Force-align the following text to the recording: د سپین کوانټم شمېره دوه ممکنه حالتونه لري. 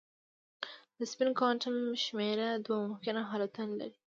د 0.97 0.99
سپین 1.11 1.29
کوانټم 1.39 1.75
شمېره 2.03 2.49
دوه 2.65 2.77
ممکنه 2.89 3.21
حالتونه 3.31 3.73
لري. 3.79 3.97